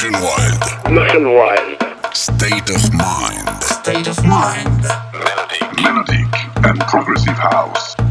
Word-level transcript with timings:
MotionWild. 0.00 0.94
Machine 0.94 1.34
Wild. 1.34 2.16
State 2.16 2.70
of 2.70 2.94
Mind. 2.94 3.62
State 3.62 4.06
of 4.08 4.24
Mind. 4.24 4.80
Melodic. 5.12 5.82
Melodic 5.82 6.64
and 6.64 6.80
Progressive 6.88 7.36
House. 7.36 8.09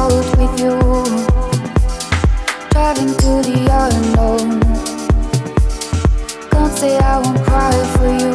out 0.00 0.28
with 0.38 0.54
you. 0.62 0.76
Driving 2.72 3.12
to 3.22 3.32
the 3.48 3.58
unknown. 3.82 4.48
Can't 6.50 6.74
say 6.80 6.96
I 6.98 7.18
won't 7.22 7.40
cry 7.48 7.74
for 7.94 8.10
you. 8.22 8.34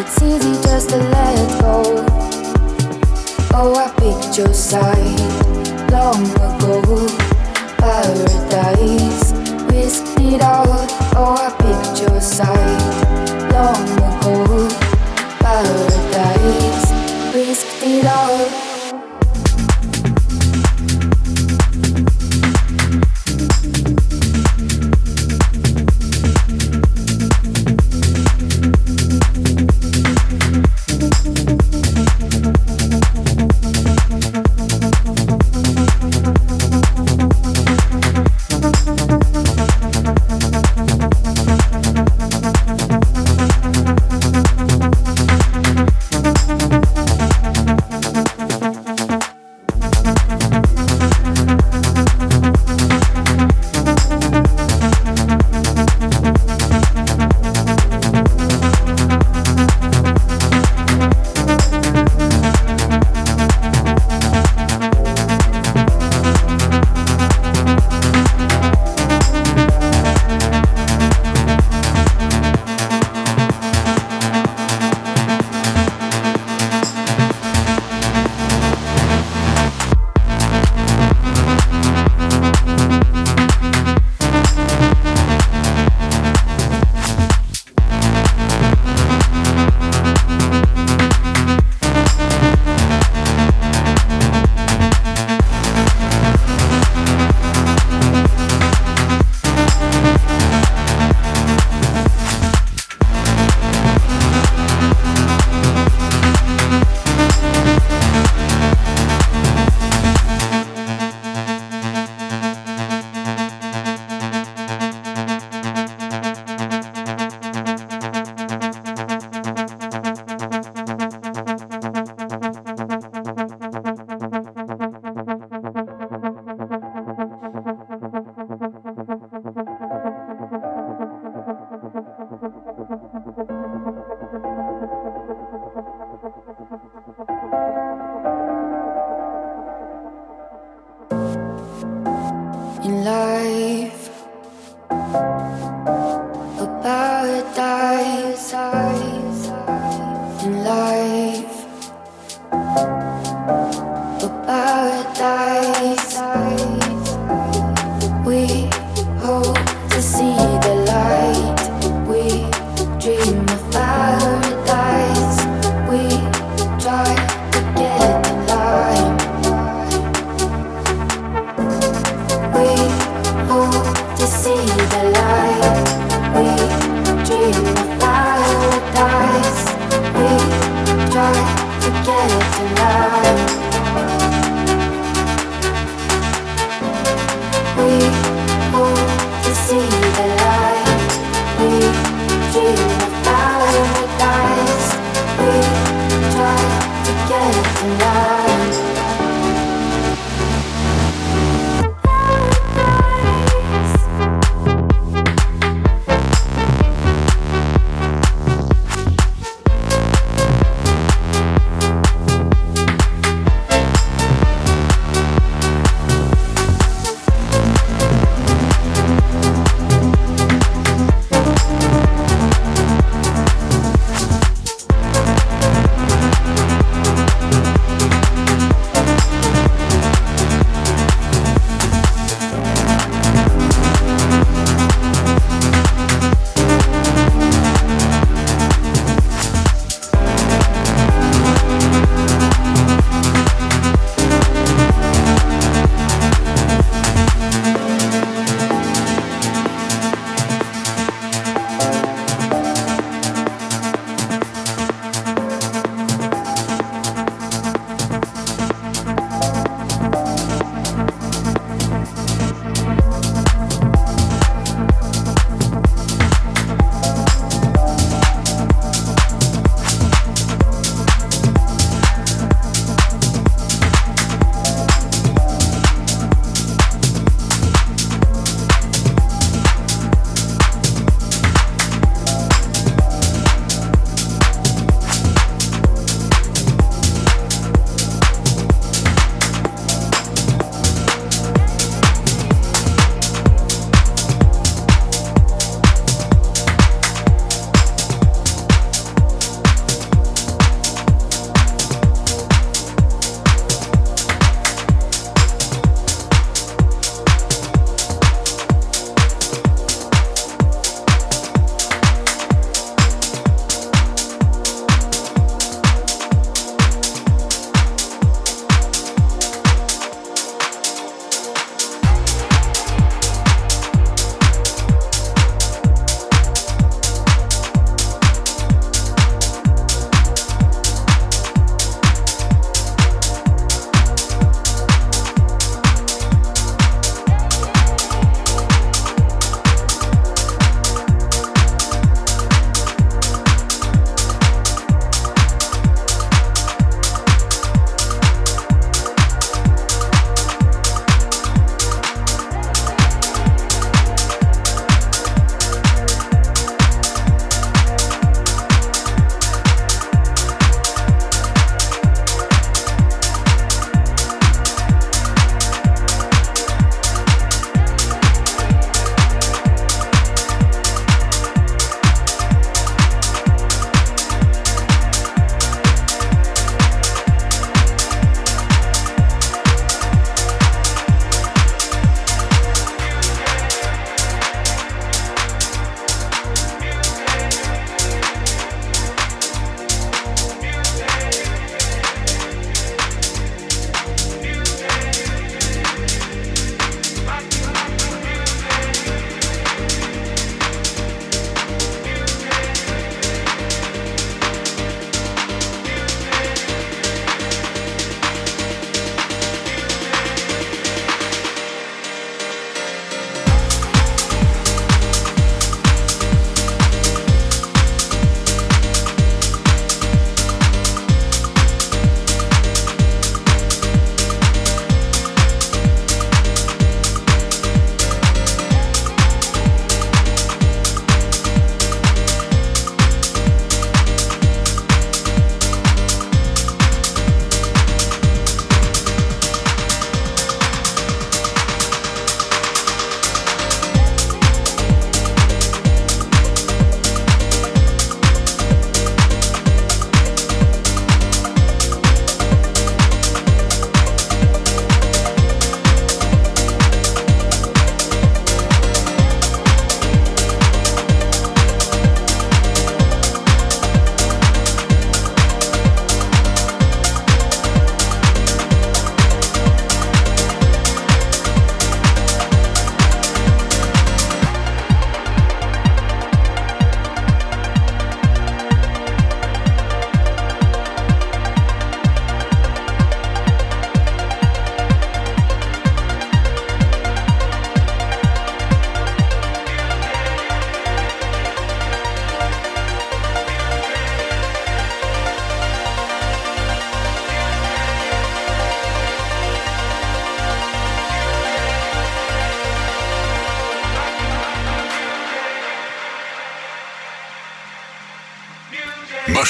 It's 0.00 0.16
easy 0.22 0.54
just 0.66 0.88
to 0.90 0.98
let 1.14 1.60
go. 1.60 1.76
Oh, 3.58 3.72
I 3.84 3.88
picked 4.00 4.38
your 4.38 4.54
side 4.54 5.20
long 5.92 6.24
ago. 6.48 6.76
Paradise, 7.82 9.32
risked 9.70 10.18
it 10.20 10.40
all. 10.42 10.74
Oh, 11.20 11.36
I 11.46 11.50
picked 11.62 11.96
your 12.04 12.20
side 12.20 12.84
long 13.56 13.86
ago. 14.08 14.34
Paradise, 15.44 16.86
risked 17.34 17.82
it 17.82 18.06
all. 18.06 18.63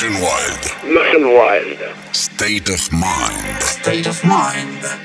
MotionWild. 0.05 0.65
MotionWild. 0.93 2.15
State 2.15 2.69
of 2.69 2.93
mind. 2.93 3.63
State 3.63 4.07
of 4.07 4.23
mind. 4.23 5.04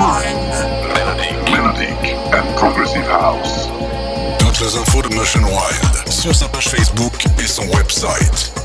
Melodic, 0.00 1.36
melodic 1.52 2.16
and 2.32 2.56
progressive 2.56 3.06
house. 3.06 3.68
Toutes 4.38 4.58
les 4.60 4.74
infos 4.74 5.02
de 5.02 5.14
MotionWild 5.14 6.08
sur 6.08 6.34
sa 6.34 6.48
page 6.48 6.68
Facebook 6.70 7.12
et 7.38 7.46
son 7.46 7.64
website. 7.76 8.59